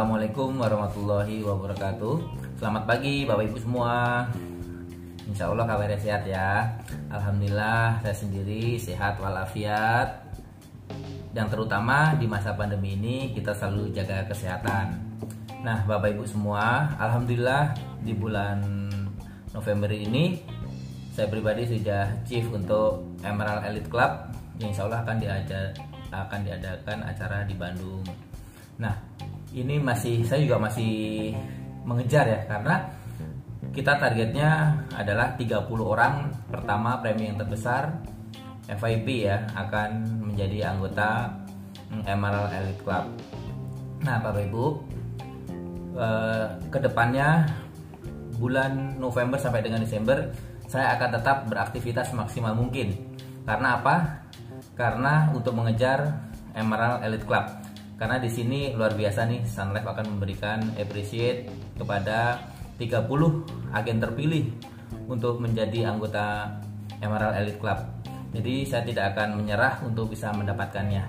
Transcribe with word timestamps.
Assalamualaikum 0.00 0.56
warahmatullahi 0.56 1.44
wabarakatuh. 1.44 2.16
Selamat 2.56 2.88
pagi 2.88 3.28
Bapak 3.28 3.52
Ibu 3.52 3.60
semua. 3.60 4.24
Insya 5.28 5.52
Allah 5.52 5.68
kabarnya 5.68 6.00
sehat 6.00 6.24
ya. 6.24 6.72
Alhamdulillah 7.12 8.00
saya 8.00 8.16
sendiri 8.16 8.80
sehat 8.80 9.20
walafiat. 9.20 10.24
Dan 11.36 11.52
terutama 11.52 12.16
di 12.16 12.24
masa 12.24 12.56
pandemi 12.56 12.96
ini 12.96 13.36
kita 13.36 13.52
selalu 13.52 13.92
jaga 13.92 14.24
kesehatan. 14.24 14.96
Nah 15.60 15.84
Bapak 15.84 16.16
Ibu 16.16 16.24
semua 16.24 16.96
Alhamdulillah 16.96 17.76
di 18.00 18.16
bulan 18.16 18.88
November 19.52 19.92
ini 19.92 20.40
Saya 21.12 21.28
pribadi 21.28 21.68
sudah 21.68 22.08
chief 22.24 22.48
untuk 22.48 23.04
Emerald 23.20 23.68
Elite 23.68 23.92
Club 23.92 24.32
Yang 24.64 24.80
insya 24.80 24.82
Allah 24.88 25.04
akan 25.04 25.16
diajar 25.20 25.76
akan 26.08 26.40
diadakan 26.40 26.98
acara 27.04 27.44
di 27.44 27.52
Bandung. 27.52 28.00
Nah, 28.80 28.96
ini 29.54 29.82
masih 29.82 30.22
saya 30.26 30.46
juga 30.46 30.58
masih 30.62 31.34
mengejar 31.82 32.26
ya 32.26 32.40
karena 32.46 32.74
kita 33.70 33.98
targetnya 33.98 34.82
adalah 34.94 35.34
30 35.38 35.66
orang 35.78 36.30
pertama 36.50 36.98
premi 36.98 37.30
yang 37.30 37.38
terbesar 37.38 38.02
FIP 38.66 39.26
ya 39.26 39.46
akan 39.54 39.90
menjadi 40.30 40.74
anggota 40.74 41.30
Emerald 42.06 42.54
Elite 42.54 42.82
Club. 42.86 43.04
Nah, 44.06 44.16
Bapak 44.22 44.46
Ibu, 44.46 44.64
eh, 45.98 46.46
ke 46.70 46.78
depannya 46.78 47.50
bulan 48.38 48.94
November 49.02 49.38
sampai 49.42 49.66
dengan 49.66 49.82
Desember 49.82 50.30
saya 50.70 50.94
akan 50.94 51.18
tetap 51.18 51.50
beraktivitas 51.50 52.14
maksimal 52.14 52.54
mungkin. 52.54 52.94
Karena 53.42 53.82
apa? 53.82 54.20
karena 54.80 55.28
untuk 55.36 55.52
mengejar 55.52 56.08
Emerald 56.56 57.04
Elite 57.04 57.28
Club. 57.28 57.44
Karena 58.00 58.16
di 58.16 58.32
sini 58.32 58.72
luar 58.72 58.96
biasa 58.96 59.28
nih 59.28 59.44
Sun 59.44 59.76
Life 59.76 59.84
akan 59.84 60.16
memberikan 60.16 60.72
appreciate 60.80 61.52
kepada 61.76 62.40
30 62.80 62.96
agen 63.76 64.00
terpilih 64.00 64.48
untuk 65.04 65.36
menjadi 65.36 65.92
anggota 65.92 66.48
Emerald 67.04 67.36
Elite 67.36 67.60
Club. 67.60 67.76
Jadi 68.32 68.64
saya 68.64 68.88
tidak 68.88 69.12
akan 69.12 69.44
menyerah 69.44 69.84
untuk 69.84 70.08
bisa 70.16 70.32
mendapatkannya. 70.32 71.04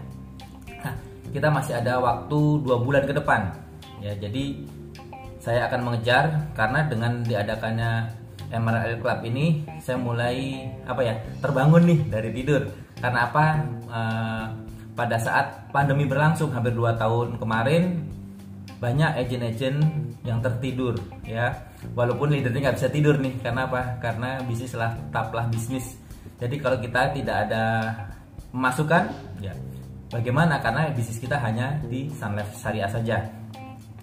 Nah, 0.83 0.94
kita 1.31 1.48
masih 1.48 1.80
ada 1.80 1.95
waktu 2.03 2.39
dua 2.59 2.83
bulan 2.83 3.08
ke 3.08 3.16
depan. 3.16 3.55
Ya, 4.03 4.11
jadi 4.20 4.59
saya 5.39 5.72
akan 5.72 5.88
mengejar 5.88 6.52
karena 6.59 6.92
dengan 6.92 7.23
diadakannya 7.23 7.92
Emerald 8.52 8.83
Elite 8.92 9.00
Club 9.00 9.20
ini 9.31 9.45
saya 9.80 9.95
mulai 9.95 10.67
apa 10.83 11.08
ya 11.08 11.16
terbangun 11.39 11.88
nih 11.88 12.00
dari 12.11 12.30
tidur 12.36 12.67
karena 13.00 13.31
apa 13.31 13.45
uh, 13.88 14.45
pada 14.94 15.17
saat 15.17 15.72
pandemi 15.72 16.03
berlangsung 16.03 16.52
hampir 16.52 16.75
2 16.75 17.00
tahun 17.00 17.28
kemarin 17.39 18.03
banyak 18.81 19.11
agent-agent 19.14 19.78
yang 20.25 20.42
tertidur 20.42 20.98
ya. 21.22 21.53
Walaupun 21.94 22.33
leadernya 22.33 22.70
nggak 22.70 22.78
bisa 22.78 22.89
tidur 22.89 23.17
nih 23.17 23.38
karena 23.42 23.70
apa? 23.70 23.98
Karena 24.02 24.42
bisnis 24.45 24.73
lah 24.73 24.94
tetaplah 24.98 25.45
bisnis. 25.50 25.98
Jadi 26.42 26.58
kalau 26.58 26.78
kita 26.81 27.14
tidak 27.14 27.50
ada 27.50 27.64
masukan 28.50 29.09
ya 29.38 29.53
bagaimana? 30.09 30.58
Karena 30.61 30.89
bisnis 30.94 31.22
kita 31.22 31.38
hanya 31.38 31.78
di 31.86 32.09
Sun 32.09 32.33
Life 32.33 32.58
Syariah 32.58 32.89
saja. 32.89 33.17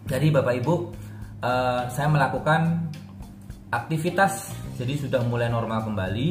Jadi 0.08 0.30
Bapak 0.30 0.54
Ibu 0.62 0.74
uh, 1.42 1.82
saya 1.90 2.08
melakukan 2.08 2.90
aktivitas. 3.74 4.54
Jadi 4.78 4.94
sudah 4.94 5.20
mulai 5.26 5.50
normal 5.50 5.84
kembali 5.84 6.28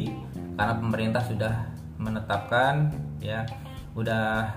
karena 0.56 0.74
pemerintah 0.74 1.22
sudah 1.28 1.54
menetapkan 2.00 2.88
ya 3.20 3.44
udah 3.96 4.48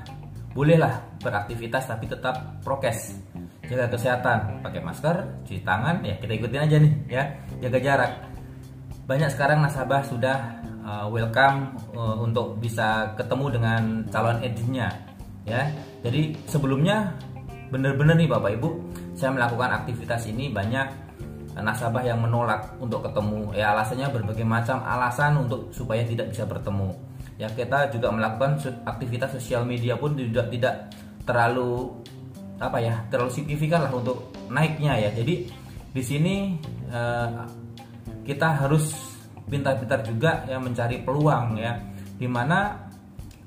bolehlah 0.51 0.99
beraktivitas 1.23 1.87
tapi 1.87 2.07
tetap 2.07 2.59
prokes. 2.63 3.15
Jaga 3.71 3.87
kesehatan 3.87 4.59
pakai 4.59 4.83
masker 4.83 5.47
cuci 5.47 5.63
tangan 5.63 6.03
ya 6.03 6.19
kita 6.19 6.33
ikutin 6.35 6.63
aja 6.67 6.77
nih 6.81 6.93
ya. 7.07 7.23
Jaga 7.63 7.79
jarak. 7.79 8.11
Banyak 9.07 9.29
sekarang 9.31 9.63
nasabah 9.63 10.03
sudah 10.03 10.37
uh, 10.83 11.07
welcome 11.07 11.71
uh, 11.95 12.19
untuk 12.19 12.59
bisa 12.59 13.15
ketemu 13.15 13.45
dengan 13.59 13.81
calon 14.11 14.43
agentnya 14.43 14.91
ya. 15.47 15.71
Jadi 16.03 16.35
sebelumnya 16.51 17.15
benar-benar 17.71 18.19
nih 18.19 18.27
bapak 18.27 18.59
ibu 18.59 18.83
saya 19.15 19.31
melakukan 19.31 19.71
aktivitas 19.83 20.27
ini 20.27 20.51
banyak 20.51 20.87
nasabah 21.55 22.03
yang 22.03 22.19
menolak 22.19 22.75
untuk 22.79 23.03
ketemu. 23.07 23.55
Ya 23.55 23.71
alasannya 23.71 24.11
berbagai 24.11 24.43
macam 24.43 24.83
alasan 24.83 25.39
untuk 25.47 25.71
supaya 25.71 26.03
tidak 26.03 26.31
bisa 26.31 26.43
bertemu 26.43 27.10
ya 27.39 27.47
kita 27.51 27.91
juga 27.93 28.11
melakukan 28.11 28.59
aktivitas 28.87 29.37
sosial 29.37 29.63
media 29.67 29.95
pun 29.99 30.15
juga 30.15 30.47
tidak 30.49 30.91
terlalu 31.23 32.01
apa 32.61 32.77
ya 32.77 33.01
terlalu 33.09 33.31
signifikan 33.33 33.85
lah 33.85 33.91
untuk 33.93 34.31
naiknya 34.49 34.97
ya. 34.97 35.09
Jadi 35.13 35.49
di 35.91 36.03
sini 36.03 36.55
eh, 36.91 37.29
kita 38.23 38.65
harus 38.65 38.93
pintar-pintar 39.51 40.05
juga 40.07 40.47
ya 40.47 40.55
mencari 40.61 41.03
peluang 41.03 41.59
ya 41.59 41.75
di 42.15 42.29
mana 42.29 42.87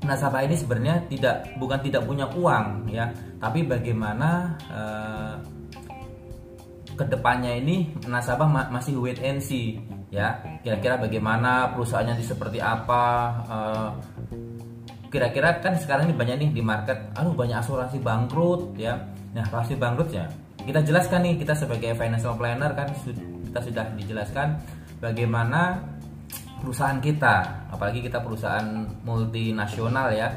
nasabah 0.05 0.45
ini 0.45 0.53
sebenarnya 0.59 1.09
tidak 1.09 1.57
bukan 1.57 1.81
tidak 1.81 2.05
punya 2.05 2.29
uang 2.37 2.93
ya 2.93 3.09
tapi 3.41 3.65
bagaimana 3.65 4.59
eh, 4.69 5.35
ke 6.95 7.05
depannya 7.09 7.57
ini 7.59 7.91
nasabah 8.07 8.47
ma 8.47 8.63
masih 8.71 9.01
wait 9.01 9.19
and 9.25 9.41
see 9.41 9.81
ya 10.15 10.39
kira-kira 10.63 10.95
bagaimana 11.03 11.75
perusahaannya 11.75 12.15
di 12.15 12.25
seperti 12.25 12.63
apa 12.63 13.03
eh, 13.51 13.91
kira-kira 15.11 15.59
uh, 15.59 15.59
kan 15.59 15.75
sekarang 15.75 16.07
ini 16.07 16.15
banyak 16.15 16.37
nih 16.39 16.51
di 16.55 16.63
market 16.63 17.11
aduh 17.19 17.35
banyak 17.35 17.59
asuransi 17.59 17.99
bangkrut 17.99 18.79
ya. 18.79 18.95
Nah 19.35 19.43
asuransi 19.51 19.75
bangkrut 19.75 20.11
ya 20.15 20.31
kita 20.63 20.81
jelaskan 20.87 21.27
nih 21.27 21.35
kita 21.43 21.59
sebagai 21.59 21.99
financial 21.99 22.39
planner 22.39 22.71
kan 22.79 22.89
kita 23.51 23.61
sudah 23.61 23.85
dijelaskan 23.99 24.63
bagaimana 25.03 25.83
perusahaan 26.63 27.03
kita 27.03 27.69
apalagi 27.75 28.01
kita 28.01 28.23
perusahaan 28.23 28.87
multinasional 29.03 30.15
ya 30.15 30.31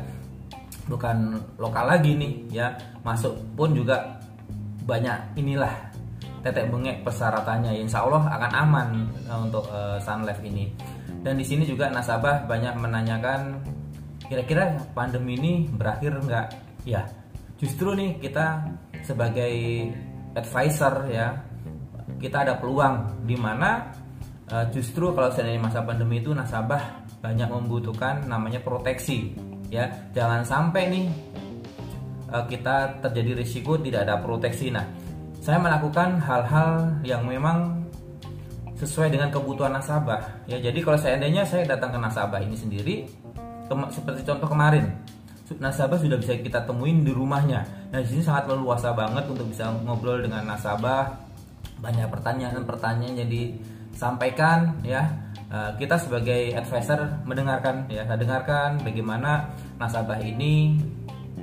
bukan 0.89 1.37
lokal 1.61 1.85
lagi 1.85 2.17
nih 2.17 2.33
ya. 2.49 2.73
Masuk 3.05 3.37
pun 3.53 3.71
juga 3.77 4.17
banyak 4.87 5.39
inilah 5.39 5.71
tetek 6.41 6.69
bengek 6.69 7.01
persyaratannya. 7.01 7.77
Insya 7.81 8.05
Allah 8.05 8.23
akan 8.25 8.51
aman 8.53 8.89
uh, 9.27 9.39
untuk 9.43 9.65
uh, 9.69 9.97
Sun 10.01 10.23
Life 10.23 10.41
ini. 10.45 10.69
Dan 11.21 11.35
di 11.35 11.45
sini 11.45 11.65
juga 11.65 11.89
nasabah 11.89 12.45
banyak 12.45 12.77
menanyakan 12.77 13.61
kira-kira 14.27 14.75
pandemi 14.93 15.35
ini 15.39 15.53
berakhir 15.67 16.15
nggak? 16.19 16.47
Ya 16.87 17.03
justru 17.57 17.97
nih 17.97 18.21
kita 18.21 18.63
sebagai 19.01 19.53
advisor 20.37 21.09
ya 21.09 21.33
kita 22.21 22.45
ada 22.45 22.53
peluang 22.61 23.25
di 23.25 23.33
mana 23.33 23.89
uh, 24.53 24.65
justru 24.69 25.11
kalau 25.11 25.33
seandainya 25.33 25.65
masa 25.65 25.81
pandemi 25.81 26.21
itu 26.21 26.31
nasabah 26.31 27.05
banyak 27.17 27.49
membutuhkan 27.49 28.29
namanya 28.29 28.61
proteksi 28.61 29.33
ya. 29.73 29.89
Jangan 30.13 30.45
sampai 30.45 30.83
nih 30.93 31.05
kita 32.27 32.99
terjadi 32.99 33.39
risiko 33.39 33.79
tidak 33.79 34.03
ada 34.03 34.19
proteksi. 34.19 34.67
Nah 34.67 34.83
saya 35.47 35.63
melakukan 35.63 36.19
hal-hal 36.19 36.91
yang 37.07 37.23
memang 37.23 37.79
sesuai 38.75 39.15
dengan 39.15 39.31
kebutuhan 39.31 39.71
nasabah. 39.71 40.43
Ya 40.43 40.59
jadi 40.59 40.75
kalau 40.83 40.99
seandainya 40.99 41.47
saya 41.47 41.63
datang 41.63 41.95
ke 41.95 41.99
nasabah 42.03 42.43
ini 42.43 42.51
sendiri 42.51 43.07
seperti 43.87 44.27
contoh 44.27 44.51
kemarin 44.51 44.91
nasabah 45.55 45.95
sudah 45.95 46.19
bisa 46.19 46.35
kita 46.35 46.67
temuin 46.67 47.07
di 47.07 47.15
rumahnya. 47.15 47.63
Nah 47.95 48.03
di 48.03 48.07
sini 48.11 48.27
sangat 48.27 48.51
leluasa 48.51 48.91
banget 48.91 49.23
untuk 49.31 49.47
bisa 49.47 49.71
ngobrol 49.87 50.19
dengan 50.19 50.43
nasabah. 50.43 51.15
Banyak 51.79 52.11
pertanyaan-pertanyaan 52.11 53.15
yang 53.15 53.31
disampaikan 53.31 54.75
ya. 54.83 55.07
Eh, 55.47 55.71
kita 55.79 55.95
sebagai 55.95 56.59
advisor 56.59 57.23
mendengarkan 57.23 57.87
ya. 57.87 58.03
Saya 58.03 58.19
dengarkan 58.19 58.83
bagaimana 58.83 59.47
nasabah 59.79 60.19
ini 60.19 60.75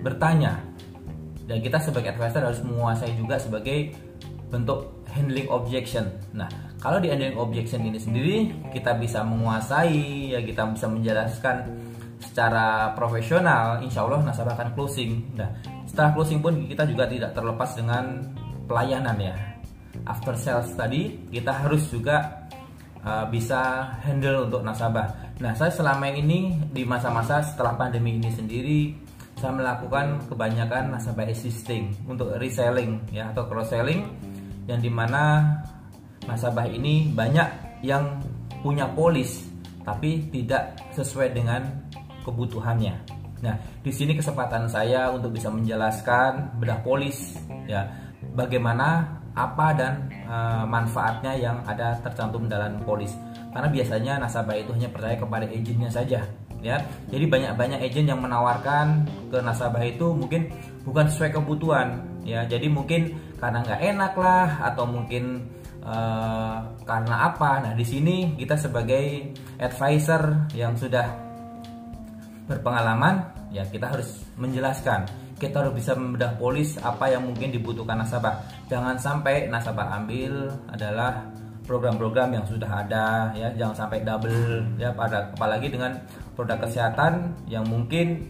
bertanya 0.05 0.61
dan 1.45 1.61
kita 1.61 1.77
sebagai 1.81 2.17
advisor 2.17 2.43
harus 2.45 2.63
menguasai 2.65 3.13
juga 3.17 3.37
sebagai 3.37 3.93
bentuk 4.49 5.05
handling 5.11 5.49
objection. 5.51 6.07
Nah, 6.35 6.49
kalau 6.79 6.99
di 6.99 7.11
handling 7.11 7.37
objection 7.39 7.83
ini 7.85 7.99
sendiri 7.99 8.37
kita 8.71 8.97
bisa 8.97 9.23
menguasai 9.23 10.35
ya 10.35 10.41
kita 10.43 10.67
bisa 10.73 10.87
menjelaskan 10.91 11.57
secara 12.23 12.97
profesional, 12.97 13.83
insya 13.85 14.07
Allah 14.07 14.25
nasabah 14.25 14.57
akan 14.57 14.69
closing. 14.73 15.23
Nah, 15.37 15.51
setelah 15.85 16.11
closing 16.17 16.41
pun 16.41 16.65
kita 16.67 16.89
juga 16.89 17.05
tidak 17.07 17.37
terlepas 17.37 17.77
dengan 17.77 18.25
pelayanan 18.65 19.17
ya. 19.21 19.35
After 20.09 20.35
sales 20.35 20.73
tadi 20.75 21.29
kita 21.31 21.53
harus 21.55 21.87
juga 21.93 22.49
uh, 23.05 23.29
bisa 23.29 23.93
handle 24.03 24.49
untuk 24.49 24.65
nasabah. 24.65 25.39
Nah, 25.39 25.53
saya 25.55 25.71
selama 25.71 26.11
ini 26.11 26.57
di 26.73 26.83
masa-masa 26.87 27.43
setelah 27.43 27.75
pandemi 27.75 28.17
ini 28.19 28.31
sendiri 28.31 28.81
saya 29.45 29.61
melakukan 29.61 30.25
kebanyakan 30.25 30.97
nasabah 30.97 31.29
existing 31.29 31.93
untuk 32.09 32.33
reselling 32.41 32.97
ya 33.13 33.29
atau 33.29 33.45
cross 33.45 33.77
selling 33.77 34.09
yang 34.65 34.81
di 34.81 34.89
mana 34.89 35.53
nasabah 36.25 36.65
ini 36.65 37.13
banyak 37.13 37.45
yang 37.85 38.25
punya 38.65 38.89
polis 38.97 39.45
tapi 39.85 40.33
tidak 40.33 40.81
sesuai 40.97 41.37
dengan 41.37 41.61
kebutuhannya. 42.25 42.97
Nah, 43.45 43.61
di 43.85 43.93
sini 43.93 44.17
kesempatan 44.17 44.65
saya 44.65 45.13
untuk 45.13 45.37
bisa 45.37 45.53
menjelaskan 45.53 46.57
bedah 46.57 46.81
polis 46.81 47.37
ya 47.69 47.85
bagaimana 48.33 49.21
apa 49.37 49.77
dan 49.77 50.09
uh, 50.25 50.65
manfaatnya 50.65 51.37
yang 51.37 51.61
ada 51.69 52.01
tercantum 52.01 52.49
dalam 52.49 52.81
polis. 52.89 53.13
Karena 53.53 53.69
biasanya 53.69 54.25
nasabah 54.25 54.57
itu 54.57 54.73
hanya 54.73 54.89
percaya 54.89 55.21
kepada 55.21 55.45
agennya 55.45 55.93
saja, 55.93 56.25
ya. 56.65 56.81
Jadi 57.13 57.29
banyak-banyak 57.29 57.85
agen 57.85 58.09
yang 58.09 58.21
menawarkan 58.25 59.05
ke 59.29 59.39
nasabah 59.45 59.85
itu 59.85 60.17
mungkin 60.17 60.49
bukan 60.89 61.07
sesuai 61.13 61.37
kebutuhan, 61.37 62.01
ya. 62.25 62.49
Jadi 62.49 62.73
mungkin 62.73 63.13
karena 63.37 63.61
nggak 63.61 63.81
enak 63.85 64.13
lah 64.17 64.49
atau 64.73 64.89
mungkin 64.89 65.45
uh, 65.85 66.65
karena 66.89 67.15
apa? 67.29 67.61
Nah 67.61 67.73
di 67.77 67.85
sini 67.85 68.33
kita 68.41 68.57
sebagai 68.57 69.37
advisor 69.61 70.49
yang 70.57 70.73
sudah 70.75 71.05
berpengalaman, 72.49 73.21
ya 73.53 73.69
kita 73.69 73.93
harus 73.93 74.25
menjelaskan 74.41 75.05
kita 75.35 75.67
harus 75.67 75.75
bisa 75.75 75.93
membedah 75.99 76.39
polis 76.39 76.79
apa 76.79 77.11
yang 77.11 77.27
mungkin 77.27 77.51
dibutuhkan 77.51 77.99
nasabah. 77.99 78.39
Jangan 78.71 78.97
sampai 78.97 79.51
nasabah 79.51 79.99
ambil 79.99 80.47
adalah 80.71 81.27
program-program 81.65 82.37
yang 82.37 82.45
sudah 82.45 82.69
ada 82.69 83.33
ya, 83.33 83.49
jangan 83.57 83.85
sampai 83.85 84.05
double 84.05 84.65
ya 84.77 84.93
pada 84.93 85.33
apalagi 85.33 85.73
dengan 85.73 85.97
produk 86.37 86.61
kesehatan 86.61 87.33
yang 87.49 87.65
mungkin 87.65 88.21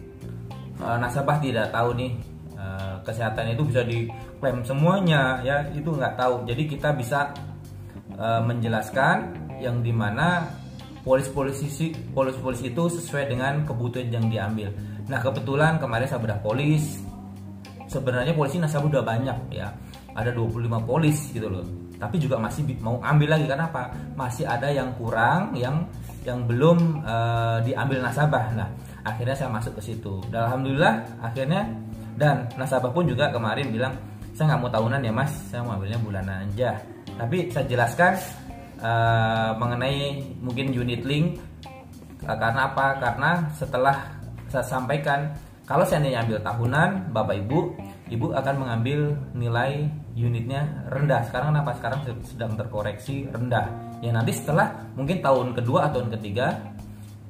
uh, 0.79 0.95
nasabah 0.95 1.37
tidak 1.43 1.69
tahu 1.75 1.91
nih 1.99 2.11
uh, 2.55 2.95
kesehatan 3.03 3.51
itu 3.51 3.63
bisa 3.67 3.83
diklaim 3.83 4.63
semuanya 4.63 5.43
ya, 5.43 5.67
itu 5.75 5.91
nggak 5.91 6.15
tahu. 6.15 6.47
Jadi 6.47 6.63
kita 6.71 6.95
bisa 6.95 7.35
uh, 8.15 8.41
menjelaskan 8.41 9.35
yang 9.59 9.83
di 9.83 9.91
mana 9.91 10.47
polis-polisi 11.03 11.93
polis-polisi 12.15 12.73
itu 12.73 12.83
sesuai 12.89 13.29
dengan 13.29 13.61
kebutuhan 13.67 14.09
yang 14.09 14.25
diambil. 14.31 14.73
Nah 15.05 15.21
kebetulan 15.21 15.77
kemarin 15.77 16.09
saya 16.09 16.17
bedah 16.17 16.41
polis 16.41 17.03
sebenarnya 17.85 18.33
polisi 18.33 18.57
nasabah 18.57 18.89
udah 18.89 19.05
banyak 19.05 19.37
ya 19.53 19.69
ada 20.15 20.31
25 20.31 20.87
polis 20.87 21.17
gitu 21.35 21.51
loh. 21.51 21.65
Tapi 21.95 22.15
juga 22.19 22.39
masih 22.39 22.63
mau 22.79 22.99
ambil 23.03 23.35
lagi 23.35 23.45
karena 23.47 23.67
apa? 23.67 23.91
Masih 24.15 24.47
ada 24.47 24.67
yang 24.71 24.91
kurang 24.95 25.55
yang 25.55 25.83
yang 26.23 26.43
belum 26.47 27.03
uh, 27.03 27.59
diambil 27.63 28.03
nasabah. 28.03 28.51
Nah 28.55 28.69
akhirnya 29.03 29.35
saya 29.35 29.51
masuk 29.51 29.79
ke 29.79 29.91
situ. 29.93 30.23
Dan 30.31 30.47
alhamdulillah 30.49 31.03
akhirnya 31.23 31.67
dan 32.15 32.47
nasabah 32.55 32.91
pun 32.91 33.07
juga 33.07 33.31
kemarin 33.31 33.71
bilang 33.71 33.93
saya 34.35 34.55
nggak 34.55 34.61
mau 34.63 34.71
tahunan 34.71 34.99
ya 35.03 35.13
mas. 35.15 35.31
Saya 35.51 35.61
mau 35.63 35.75
ambilnya 35.79 35.99
bulanan 35.99 36.47
aja. 36.51 36.79
Tapi 37.15 37.51
saya 37.51 37.65
jelaskan 37.67 38.11
uh, 38.83 39.55
mengenai 39.55 40.19
mungkin 40.43 40.75
unit 40.75 41.03
link 41.07 41.39
uh, 42.27 42.35
karena 42.35 42.71
apa? 42.71 42.99
Karena 42.99 43.31
setelah 43.55 43.95
saya 44.51 44.63
sampaikan 44.67 45.31
kalau 45.63 45.87
seandainya 45.87 46.27
ambil 46.27 46.39
tahunan 46.43 47.11
bapak 47.15 47.39
ibu 47.39 47.73
ibu 48.09 48.29
akan 48.33 48.55
mengambil 48.61 49.17
nilai 49.33 49.89
unitnya 50.13 50.85
rendah. 50.93 51.25
Sekarang 51.25 51.53
kenapa? 51.55 51.71
Sekarang 51.77 51.99
sedang 52.21 52.53
terkoreksi 52.53 53.25
rendah. 53.33 53.65
Ya 53.99 54.13
nanti 54.13 54.35
setelah 54.35 54.71
mungkin 54.93 55.19
tahun 55.25 55.57
kedua 55.57 55.89
atau 55.89 56.05
tahun 56.05 56.13
ketiga 56.19 56.53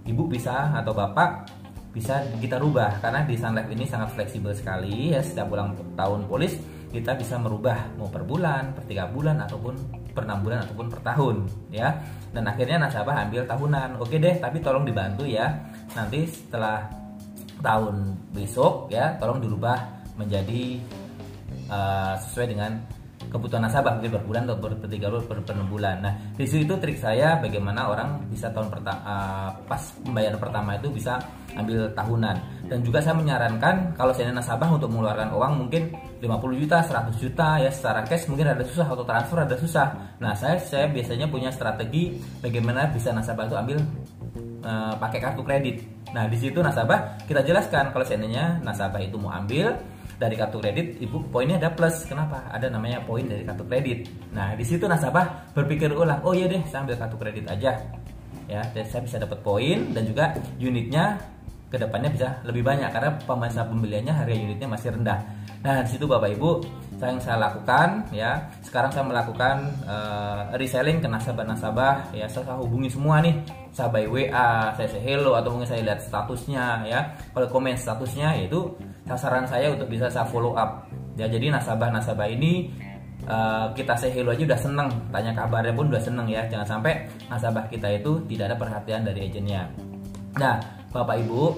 ibu 0.04 0.28
bisa 0.28 0.76
atau 0.76 0.92
bapak 0.92 1.48
bisa 1.96 2.20
kita 2.44 2.60
rubah. 2.60 3.00
Karena 3.00 3.24
di 3.24 3.40
Sunlife 3.40 3.72
ini 3.72 3.88
sangat 3.88 4.12
fleksibel 4.14 4.52
sekali 4.52 5.16
ya. 5.16 5.24
Setiap 5.24 5.48
ulang 5.48 5.76
tahun 5.96 6.28
polis 6.28 6.60
kita 6.92 7.16
bisa 7.16 7.36
merubah 7.36 7.92
mau 8.00 8.08
per 8.08 8.24
bulan 8.24 8.72
per 8.72 8.88
tiga 8.88 9.08
bulan 9.08 9.44
ataupun 9.44 9.76
per 10.16 10.24
enam 10.24 10.40
bulan 10.44 10.64
ataupun 10.68 10.88
per 10.92 11.00
tahun 11.08 11.36
ya. 11.72 11.96
Dan 12.36 12.52
akhirnya 12.52 12.84
nasabah 12.84 13.24
ambil 13.24 13.48
tahunan. 13.48 13.96
Oke 14.04 14.20
deh 14.20 14.36
tapi 14.44 14.60
tolong 14.60 14.84
dibantu 14.84 15.24
ya. 15.24 15.56
Nanti 15.96 16.28
setelah 16.28 16.84
tahun 17.64 18.20
besok 18.36 18.92
ya 18.92 19.16
tolong 19.16 19.40
dirubah 19.40 19.95
menjadi 20.16 20.80
uh, 21.70 22.16
sesuai 22.20 22.48
dengan 22.56 22.72
kebutuhan 23.30 23.66
nasabah 23.66 23.98
mungkin 23.98 24.12
per 24.16 24.24
bulan 24.24 24.42
atau 24.46 24.58
per 24.60 24.74
bulan 24.78 25.24
per, 25.26 25.38
per 25.42 25.56
bulan. 25.66 25.96
Nah 26.04 26.14
di 26.36 26.46
situ 26.46 26.68
itu 26.68 26.76
trik 26.78 26.98
saya 27.00 27.40
bagaimana 27.40 27.90
orang 27.90 28.28
bisa 28.30 28.52
tahun 28.52 28.70
pertama 28.70 29.00
uh, 29.02 29.50
pas 29.66 29.82
pembayaran 30.04 30.40
pertama 30.40 30.78
itu 30.78 30.88
bisa 30.92 31.18
ambil 31.56 31.88
tahunan 31.96 32.36
dan 32.68 32.80
juga 32.84 33.00
saya 33.00 33.16
menyarankan 33.16 33.96
kalau 33.96 34.12
saya 34.12 34.30
nasabah 34.36 34.68
untuk 34.76 34.92
mengeluarkan 34.92 35.32
uang 35.32 35.54
mungkin 35.66 35.96
50 36.20 36.62
juta 36.62 36.78
100 36.84 37.16
juta 37.22 37.48
ya 37.64 37.72
secara 37.72 38.04
cash 38.04 38.28
mungkin 38.28 38.52
ada 38.52 38.64
susah 38.66 38.88
atau 38.88 39.06
transfer 39.08 39.38
ada 39.40 39.56
susah. 39.56 39.88
Nah 40.20 40.34
saya 40.36 40.60
saya 40.60 40.92
biasanya 40.92 41.32
punya 41.32 41.50
strategi 41.50 42.20
bagaimana 42.44 42.92
bisa 42.92 43.16
nasabah 43.16 43.48
itu 43.48 43.56
ambil 43.56 43.78
uh, 44.68 44.94
pakai 45.00 45.20
kartu 45.24 45.42
kredit. 45.42 45.78
Nah 46.12 46.28
di 46.28 46.38
situ 46.40 46.60
nasabah 46.60 47.24
kita 47.28 47.44
jelaskan 47.44 47.92
kalau 47.96 48.04
seandainya 48.04 48.60
nasabah 48.64 49.00
itu 49.00 49.16
mau 49.16 49.32
ambil 49.32 49.76
dari 50.16 50.36
kartu 50.40 50.64
kredit 50.64 51.00
ibu 51.04 51.20
poinnya 51.28 51.60
ada 51.60 51.72
plus. 51.72 52.08
Kenapa? 52.08 52.48
Ada 52.52 52.72
namanya 52.72 53.04
poin 53.04 53.28
dari 53.28 53.44
kartu 53.44 53.68
kredit. 53.68 54.08
Nah 54.32 54.56
di 54.56 54.64
situ 54.64 54.88
nasabah 54.88 55.52
berpikir 55.52 55.92
ulang 55.92 56.24
oh 56.24 56.32
iya 56.32 56.48
deh 56.48 56.64
saya 56.68 56.88
ambil 56.88 56.96
kartu 57.00 57.18
kredit 57.20 57.46
aja. 57.52 57.72
Ya 58.46 58.62
dan 58.72 58.86
saya 58.88 59.02
bisa 59.04 59.18
dapat 59.20 59.42
poin 59.42 59.92
dan 59.92 60.06
juga 60.06 60.38
unitnya 60.62 61.18
ke 61.66 61.82
depannya 61.82 62.14
bisa 62.14 62.40
lebih 62.46 62.64
banyak 62.64 62.88
karena 62.94 63.18
masa 63.36 63.66
pembeliannya 63.66 64.14
harga 64.14 64.34
unitnya 64.34 64.68
masih 64.70 64.96
rendah. 64.96 65.20
Nah 65.66 65.82
di 65.82 65.90
situ 65.98 66.06
bapak 66.06 66.38
ibu 66.38 66.62
saya 66.96 67.12
yang 67.12 67.20
saya 67.20 67.38
lakukan 67.42 68.08
ya 68.16 68.40
sekarang 68.64 68.94
saya 68.94 69.04
melakukan 69.04 69.68
uh, 69.84 70.56
reselling 70.56 71.04
ke 71.04 71.10
nasabah-nasabah 71.10 72.16
ya 72.16 72.30
saya 72.30 72.56
hubungi 72.56 72.88
semua 72.88 73.20
nih. 73.20 73.36
Saya 73.76 73.92
by 73.92 74.08
WA 74.08 74.72
saya 74.78 74.88
say 74.88 75.04
hello 75.04 75.36
atau 75.36 75.52
mungkin 75.52 75.68
saya 75.68 75.84
lihat 75.84 76.00
statusnya 76.06 76.88
ya. 76.88 77.12
Kalau 77.34 77.50
komen 77.52 77.76
statusnya 77.76 78.40
yaitu 78.40 78.72
sasaran 79.06 79.46
saya 79.46 79.72
untuk 79.72 79.88
bisa 79.88 80.10
saya 80.10 80.26
follow 80.26 80.58
up. 80.58 80.90
Ya 81.16 81.30
jadi 81.30 81.54
nasabah-nasabah 81.54 82.28
ini 82.28 82.74
uh, 83.30 83.72
kita 83.72 83.96
say 83.96 84.12
hello 84.12 84.34
aja 84.36 84.44
udah 84.44 84.60
seneng 84.60 84.90
tanya 85.14 85.32
kabarnya 85.32 85.72
pun 85.72 85.88
udah 85.88 86.02
seneng 86.02 86.28
ya. 86.28 86.44
Jangan 86.50 86.68
sampai 86.78 87.08
nasabah 87.30 87.70
kita 87.70 87.88
itu 87.94 88.20
tidak 88.28 88.52
ada 88.52 88.58
perhatian 88.60 89.06
dari 89.06 89.30
agennya. 89.30 89.70
Nah 90.36 90.60
bapak 90.92 91.22
ibu 91.24 91.54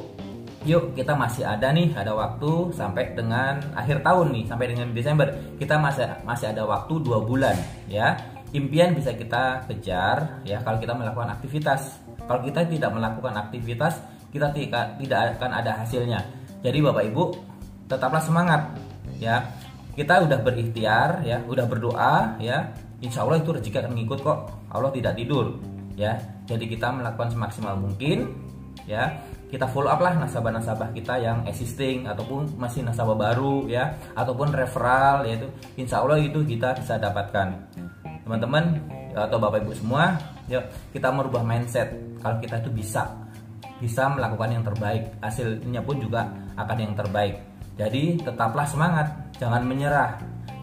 yuk 0.67 0.91
kita 0.99 1.15
masih 1.15 1.47
ada 1.47 1.71
nih 1.71 1.95
ada 1.95 2.11
waktu 2.11 2.75
sampai 2.75 3.15
dengan 3.15 3.63
akhir 3.71 4.03
tahun 4.03 4.35
nih 4.35 4.45
sampai 4.45 4.65
dengan 4.75 4.87
Desember. 4.91 5.27
Kita 5.57 5.79
masih 5.79 6.05
masih 6.27 6.51
ada 6.51 6.67
waktu 6.67 6.93
dua 7.01 7.23
bulan 7.23 7.55
ya. 7.87 8.19
Impian 8.55 8.95
bisa 8.95 9.11
kita 9.11 9.67
kejar 9.67 10.39
ya 10.47 10.63
kalau 10.63 10.79
kita 10.79 10.95
melakukan 10.95 11.35
aktivitas. 11.35 11.99
Kalau 12.27 12.43
kita 12.43 12.67
tidak 12.67 12.91
melakukan 12.91 13.39
aktivitas 13.39 14.03
kita 14.27 14.51
tidak 14.51 14.99
tidak 14.99 15.39
akan 15.39 15.51
ada 15.55 15.71
hasilnya 15.79 16.19
jadi 16.61 16.77
Bapak 16.81 17.03
Ibu 17.13 17.23
tetaplah 17.87 18.21
semangat 18.21 18.75
ya. 19.21 19.43
Kita 19.97 20.21
udah 20.21 20.37
berikhtiar 20.45 21.25
ya, 21.25 21.41
udah 21.41 21.65
berdoa 21.65 22.37
ya. 22.37 22.69
Insya 23.01 23.25
Allah 23.25 23.41
itu 23.41 23.49
rezeki 23.49 23.77
akan 23.81 23.93
ngikut 23.97 24.19
kok. 24.21 24.39
Allah 24.69 24.93
tidak 24.93 25.17
tidur 25.17 25.57
ya. 25.97 26.17
Jadi 26.45 26.69
kita 26.69 26.93
melakukan 26.93 27.33
semaksimal 27.33 27.73
mungkin 27.77 28.29
ya. 28.85 29.17
Kita 29.47 29.63
follow 29.71 29.87
up 29.87 30.03
lah 30.03 30.11
nasabah-nasabah 30.19 30.91
kita 30.91 31.23
yang 31.23 31.47
existing 31.47 32.03
ataupun 32.03 32.59
masih 32.59 32.83
nasabah 32.83 33.15
baru 33.15 33.63
ya, 33.71 33.95
ataupun 34.11 34.51
referral 34.51 35.23
yaitu 35.23 35.47
insya 35.79 36.03
Allah 36.03 36.19
itu 36.19 36.43
kita 36.43 36.75
bisa 36.75 36.99
dapatkan. 36.99 37.55
Teman-teman 38.27 38.75
atau 39.15 39.39
bapak 39.39 39.63
ibu 39.63 39.71
semua, 39.71 40.19
yuk 40.51 40.67
kita 40.91 41.15
merubah 41.15 41.47
mindset 41.47 41.95
kalau 42.19 42.43
kita 42.43 42.59
itu 42.59 42.69
bisa 42.75 43.07
bisa 43.77 44.09
melakukan 44.11 44.49
yang 44.53 44.63
terbaik. 44.65 45.03
Hasilnya 45.21 45.81
pun 45.83 45.97
juga 46.01 46.27
akan 46.57 46.77
yang 46.77 46.93
terbaik. 46.97 47.37
Jadi 47.77 48.17
tetaplah 48.21 48.65
semangat 48.65 49.07
jangan 49.37 49.61
menyerah. 49.65 50.17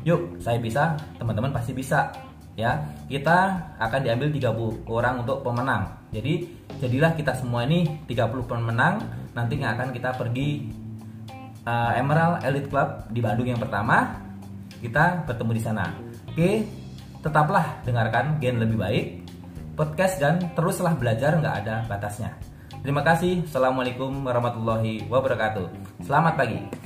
Yuk 0.05 0.37
saya 0.43 0.59
bisa 0.61 0.99
teman-teman 1.17 1.55
pasti 1.55 1.73
bisa 1.73 2.11
ya. 2.59 2.79
Kita 3.07 3.59
akan 3.79 4.01
diambil 4.03 4.29
30 4.35 4.91
orang 4.91 5.15
untuk 5.23 5.41
pemenang. 5.47 5.89
Jadi 6.11 6.47
jadilah 6.83 7.15
kita 7.15 7.33
semua 7.39 7.65
ini 7.65 7.87
30 8.07 8.51
pemenang 8.51 9.01
nanti 9.35 9.59
yang 9.59 9.75
akan 9.79 9.91
kita 9.95 10.15
pergi 10.15 10.69
uh, 11.67 11.93
Emerald 11.99 12.43
Elite 12.43 12.69
Club 12.71 13.11
di 13.11 13.21
Bandung 13.23 13.49
yang 13.49 13.63
pertama. 13.63 14.21
Kita 14.83 15.25
bertemu 15.25 15.53
di 15.55 15.63
sana. 15.63 15.87
Oke 16.29 16.83
tetaplah 17.25 17.81
dengarkan 17.89 18.37
Gen 18.37 18.61
lebih 18.61 18.77
baik 18.77 19.07
podcast 19.81 20.21
dan 20.21 20.53
teruslah 20.53 20.93
belajar 20.93 21.41
nggak 21.41 21.57
ada 21.65 21.89
batasnya 21.89 22.37
Terima 22.85 23.01
kasih. 23.01 23.49
Assalamualaikum 23.49 24.13
warahmatullahi 24.29 25.09
wabarakatuh. 25.09 25.73
Selamat 26.05 26.37
pagi. 26.37 26.84